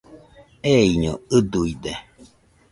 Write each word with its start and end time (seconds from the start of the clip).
Eiño 0.75 1.13
ɨduide 1.37 1.93